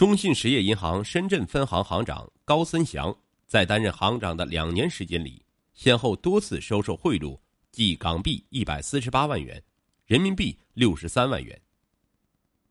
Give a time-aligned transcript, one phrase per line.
[0.00, 3.14] 中信实业银行深圳分行行长高森祥
[3.46, 5.44] 在担任行长的两年时间里，
[5.74, 7.38] 先后多次收受贿赂，
[7.70, 9.62] 计港币一百四十八万元，
[10.06, 11.60] 人民币六十三万元。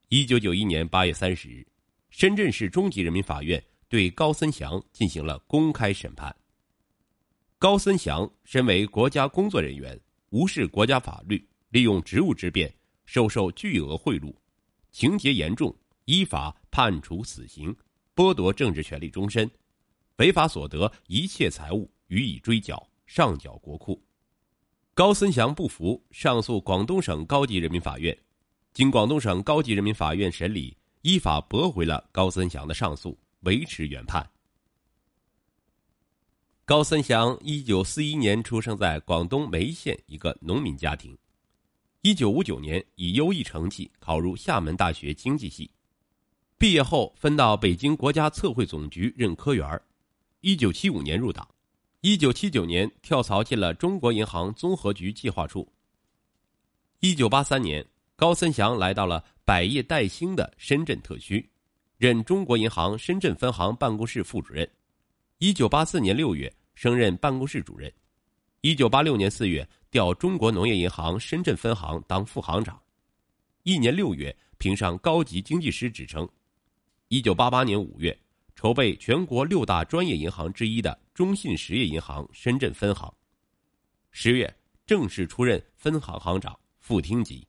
[0.08, 1.64] 一九九一年八月三十日，
[2.10, 6.36] 深圳市中级人民法院对高森祥进行了公开审判。
[7.60, 9.96] 高森祥身为国家工作人员，
[10.32, 12.74] 无视国家法律，利用职务之便，
[13.06, 14.34] 收受巨额贿赂，
[14.90, 15.72] 情节严重，
[16.06, 17.76] 依法判处死刑，
[18.16, 19.50] 剥夺政治权利终身，
[20.18, 24.02] 违法所得一切财物予以追缴，上缴国库。
[24.94, 28.18] 高森祥不服，上诉广东省高级人民法院，
[28.74, 34.30] 经广东省高级人民法院审理，依法驳回了高森祥的上诉，维持原判。
[36.66, 41.18] 高森祥一九四一年出生在广东梅县一个农民家庭，
[42.02, 45.72] 一九五九年以优异成绩考入厦门大学经济系，
[46.60, 49.82] 毕业后分到北京国家测绘总局任科员
[50.42, 51.48] 一九七五年入党，
[52.02, 55.66] 一九七九年跳槽进了中国银行综合局计划处。
[57.00, 57.84] 一九八三年，
[58.18, 61.50] 高森祥来到了百业待兴的深圳特区，
[61.98, 64.70] 任中国银行深圳分行办公室副主任。
[65.38, 66.54] 一九八四年六月。
[66.76, 67.92] 升任办公室主任，
[68.62, 72.82] 一九八六年四月调中国农业银行深圳分行当副行长，
[73.64, 76.26] 一年六月评上高级经济师职称，
[77.12, 78.16] 一九八八年五月
[78.56, 83.12] 筹备全国六大专业银行之一的中信实业银行深圳分行，
[84.12, 87.48] 十月正式出任分行行长副厅级。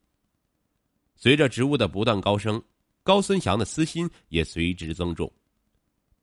[1.14, 2.62] 随着职务的不断高升，
[3.02, 5.30] 高森祥的私心也随之增重。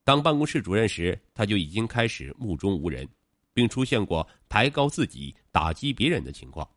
[0.04, 3.08] 当办公室主任时，他就已经开始目中无人，
[3.54, 6.68] 并出现过抬高自己、打击别人的情况，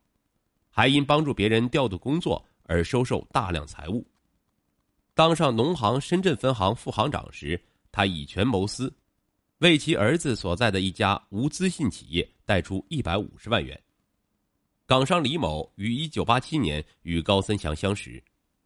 [0.69, 4.05] 还因帮助别人调度工作而收受大量财物。
[5.13, 8.93] 当上农行深圳分行副行长时，他以权谋私，
[9.59, 13.79] 为其儿子所在的一家无资信企业贷出一百五十万元。
[14.85, 18.23] 港商李某于一九八七年与高森祥相识，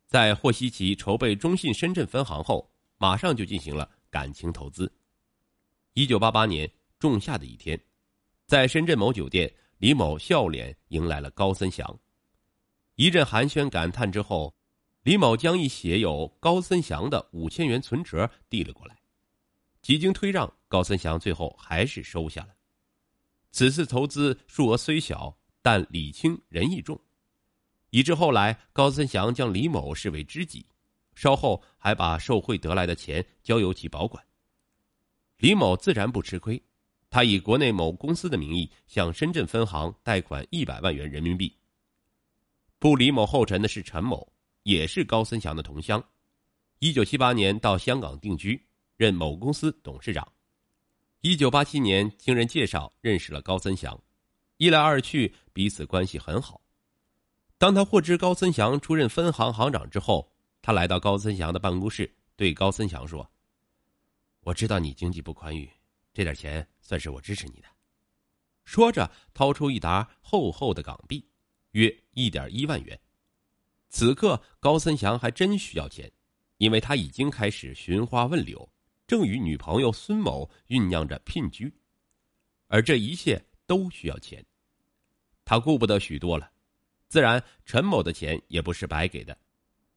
[0.07, 3.89] 在获悉其筹备中信深圳分行后，马上就进行了。
[4.11, 4.89] 感情投资。
[5.91, 7.77] 一九八八年仲夏的一天，
[8.45, 11.99] 在深圳某酒店，李某笑脸迎来了高森祥。
[12.95, 14.55] 一阵寒暄感叹之后，
[15.05, 18.97] 李某将一写有高森祥的五千元存折递了过来。
[19.83, 22.55] 几经推让，高森祥最后还是收下了。
[23.51, 26.99] 此次投资数额虽小，但礼轻人意重，
[27.91, 30.65] 以致后来高森祥将李某视为知己。
[31.13, 34.25] 稍后还把受贿得来的钱交由其保管。
[35.37, 36.59] 李某自然不吃亏，
[37.11, 41.55] 他以国内某公司的名义向深圳分行贷款一百万元人民币。
[42.79, 44.33] 步李某后尘的是陈某，
[44.65, 46.03] 也是高森祥的同乡，
[46.79, 48.61] 一九七八年到香港定居，
[48.97, 50.27] 任某公司董事长。
[51.21, 53.99] 一九八七年经人介绍认识了高森祥，
[54.57, 56.59] 一来二去彼此关系很好。
[57.57, 60.29] 当他获知高森祥出任分行行长之后。
[60.67, 63.29] 他来到高森祥的办公室，对高森祥说
[64.41, 65.69] ：“我知道你经济不宽裕，
[66.11, 67.67] 这点钱算是我支持你的。”
[68.65, 71.23] 说着，掏出一沓厚厚的港币，
[71.73, 72.99] 约一点一万元。
[73.95, 76.11] 此刻，高森祥还真需要钱，
[76.57, 78.69] 因为他已经开始寻花问柳，
[79.07, 81.73] 正与女朋友孙某酝酿着聘居，
[82.67, 84.45] 而这一切都需要钱。
[85.45, 86.51] 他顾不得许多了，
[87.07, 89.37] 自然陈某的钱也不是白给的。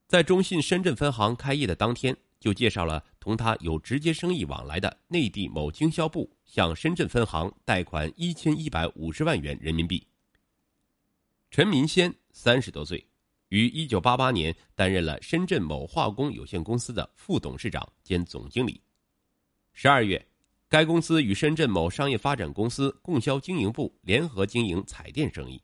[0.06, 10.06] 在中信深圳分行开业的当天，就介绍了同他有直接生意往来的内地某经销部向深圳分行贷款一千一百五十万元人民币。
[11.50, 13.04] 陈民先三十多岁，
[13.48, 18.80] 于一九八八年担任了深圳某化工有限公司的副董事长兼总经理。
[19.72, 20.26] 十二月，
[20.68, 25.62] 该公司与深圳某商业发展公司供销经营部联合经营彩电生意。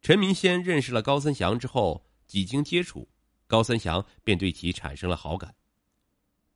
[0.00, 3.08] 陈民先认识了高森祥之后，几经接触。
[3.46, 5.54] 高森祥便对其产生了好感。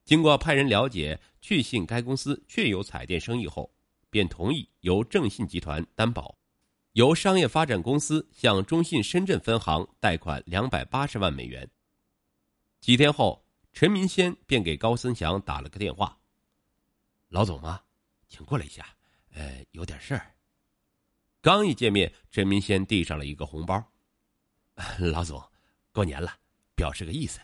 [0.04, 3.70] 经过派人了解，确信该公司确有彩电生意后，
[4.08, 6.37] 便同意由正信集团担保，
[6.92, 11.68] 由商业发展公司向中信深圳分行贷款两百八十万美元。
[12.80, 16.18] 几天后，陈明先便给高森祥打了个电话
[17.28, 17.80] ：“老总吗？
[18.28, 18.86] 请过来一下，
[19.32, 20.34] 呃，有点事儿。”
[21.40, 23.82] 刚一见面，陈明先递上了一个红包
[24.98, 25.42] ：“老总，
[25.92, 26.36] 过年了。”
[26.78, 27.40] 表示个意思。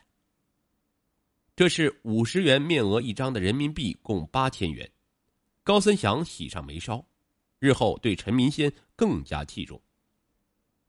[1.57, 4.89] 这是五十元面额一张的人民币，共八千元。
[5.65, 7.05] 高森祥喜上眉梢，
[7.65, 9.81] 日后对陈明先更加器重。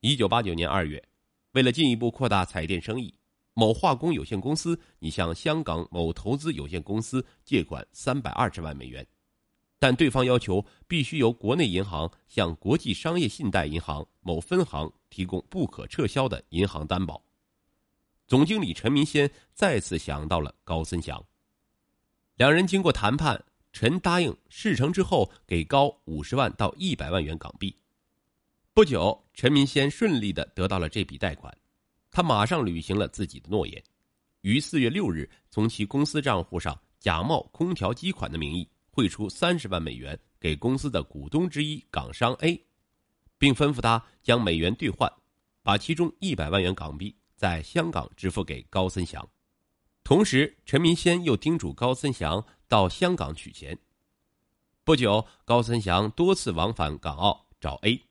[0.01, 1.01] 一九八九年二月，
[1.53, 3.17] 为了进一步扩大彩电生意，
[3.53, 9.07] 某化工有限公司拟向香港某投资有限公司借款三百二十万美元，
[9.79, 17.23] 但对方要求必须由国内银行向国际商业信贷银行某分行提供不可撤销的银行担保。
[18.27, 21.25] 总经理陈明先再次想到了高森祥，
[22.35, 23.41] 两人经过谈判，
[23.75, 27.75] 陈答应事成之后给高五十万到一百万元港币。
[28.73, 31.53] 不久，陈明先顺利的得到了这笔贷款。
[32.09, 33.83] 他马上履行了自己的诺言，
[34.43, 42.65] 于四月六日从其公司账户上假冒空调机款的名义汇出三十万美元给公司的股东之一港商 A，
[43.37, 45.11] 并吩咐他将美元兑换，
[45.61, 49.27] 把其中一百万元港币在香港支付给高森祥。
[50.01, 53.77] 同时，陈明先又叮嘱高森祥到香港取钱。
[54.83, 58.01] 不久，高森祥多次往返港澳找 A。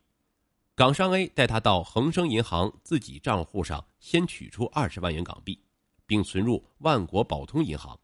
[0.75, 5.61] 港商 A 带他到恒生银行自己账户上先取出二十万元港币，
[6.05, 7.97] 并存入万国宝通银行。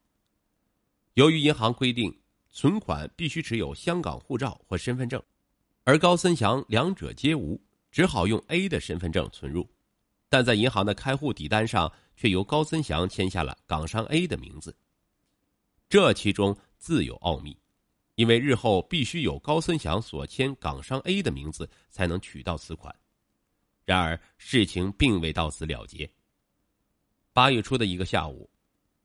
[1.14, 2.16] 由于银行规定
[2.48, 5.20] 存款必须持有香港护照或身份证，
[5.82, 7.60] 而高森祥两者皆无，
[7.90, 9.68] 只好用 A 的身份证存入，
[10.28, 14.76] 但在银行的开户底单上却由高森祥签下了港商 A 的名字。
[15.90, 17.54] 这其中自有奥秘。
[18.16, 22.94] 因为日后必须有高森祥所签港商 A 的名字才能取到此款，
[23.86, 26.10] 然而事情并未到此了结。
[27.32, 28.50] 八月初的一个下午，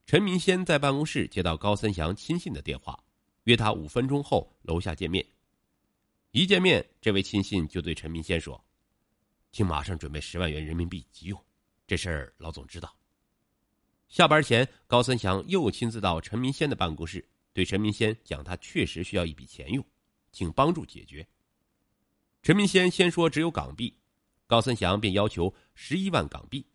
[0.05, 3.01] 陈明先在办公室接到高森祥亲信的电话，
[3.45, 5.25] 约他五分钟后楼下见面。
[6.31, 8.61] 一见面，这位亲信就对陈明先说
[9.53, 11.41] ：“请马上准备十万元人民币急用，
[11.87, 12.93] 这事儿老总知道。”
[14.07, 17.27] 下班前，高森祥又亲自到陈明先的办公室。
[17.53, 19.83] 对陈明先讲，他确实需要一笔钱用，
[20.31, 21.25] 请帮助解决。
[22.43, 23.97] 陈明先先说只有港币，
[24.45, 26.65] 高森祥便要求十一万港币。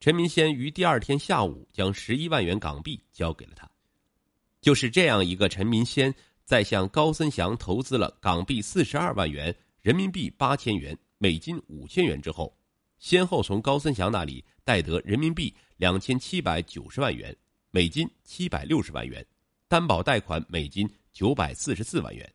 [0.00, 3.70] 陈明先于第二天下午将十一万元港币交给了他。
[4.60, 6.14] 就是这样一个陈明先，
[6.44, 12.56] 在向高森祥投资了港币四十二万元、人民币八千元、美金五千元之后，
[13.02, 17.36] 先后从高森祥那里贷得人民币两千七百九十万元、
[17.72, 19.26] 美金七百六十万元。
[19.66, 22.32] 担保贷款美金九百四十四万元。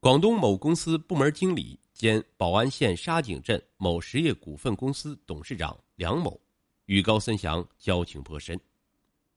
[0.00, 6.38] 广东某公司部门经理兼宝安县沙井镇某实业股份公司董事长梁某，
[6.84, 8.60] 与高森祥交情颇深，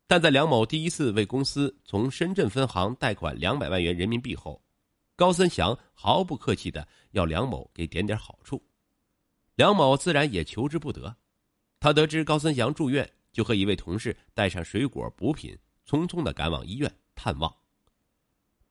[0.07, 4.61] 但在梁某第一次为公司从深圳分行贷款两百万元人民币后，
[5.15, 8.61] 高森祥毫不客气的要梁某给点点好处，
[9.55, 11.15] 梁某自然也求之不得。
[11.79, 13.09] 他得知高森祥住院。
[13.33, 15.57] 就和一位同事带上水果补品，
[15.87, 17.51] 匆匆的赶往医院探望。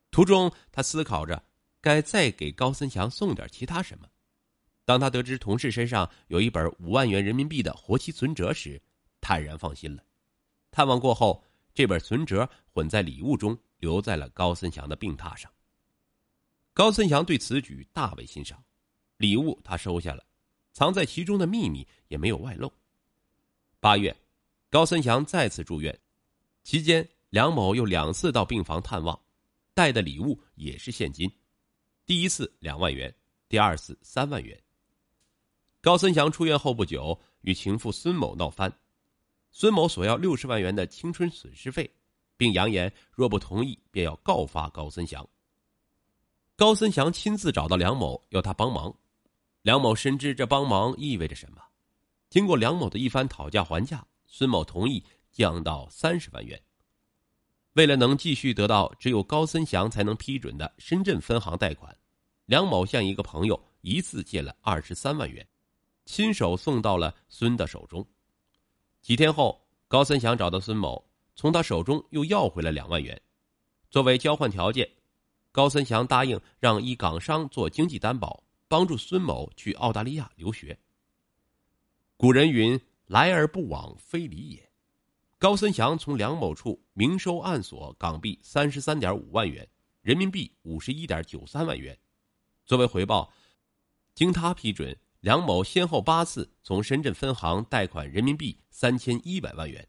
[0.09, 1.43] 途中，他思考着
[1.81, 4.07] 该再给高森祥送点其他什么。
[4.85, 8.81] 当他得知同事身上有一本五万元人民币的活期存折时，
[9.19, 10.01] 坦然放心了。
[10.71, 11.43] 探望过后，
[11.73, 15.51] 这本存折混在礼物中，留在了高森祥的病榻上。
[16.73, 18.63] 高森祥对此举大为欣赏，
[19.17, 20.23] 礼物他收下了，
[20.73, 22.69] 藏在其中的秘密也没有外露。
[23.79, 24.13] 八月。
[24.69, 25.95] 高森祥再次住院，
[26.63, 29.17] 期间梁某又两次到病房探望，
[29.75, 31.31] 带的礼物也是现金，
[32.07, 33.13] 第一次两万元，
[33.47, 34.59] 第二次三万元。
[35.79, 38.75] 高森祥出院后不久，与情妇孙某闹翻，
[39.51, 41.87] 孙某索要六十万元的青春损失费，
[42.35, 45.23] 并扬言若不同意便要告发高森祥。
[46.55, 48.91] 高森祥亲自找到梁某要他帮忙，
[49.63, 51.61] 梁某深知这帮忙意味着什么，
[52.29, 54.05] 经过梁某的一番讨价还价。
[54.27, 55.01] 孙某同意
[55.31, 56.61] 降到三十万元。
[57.73, 61.95] 为了能继续得到只有高森祥才能批准的深圳分行贷款，
[62.45, 65.47] 梁某向一个朋友一次借了二十三万元，
[66.03, 68.05] 亲手送到了孙的手中。
[69.01, 73.21] 几天后，高森祥找到孙某，从他手中又要回了两万元。
[73.89, 74.89] 作为交换条件，
[75.53, 78.42] 高森祥答应让一港商做经济担保，
[78.73, 80.79] 帮助孙某去澳大利亚留学。
[82.17, 82.81] 古人云。
[83.07, 84.71] 来而不往非礼也。
[85.37, 89.69] 高森祥从梁某处明收暗索港币三十三点五万元，
[90.01, 91.95] 人民币五十一点九三万元。
[92.65, 93.31] 作为回报，
[94.15, 99.87] 经他批准，梁某先后八次从深圳分行贷款人民币三千一百万元。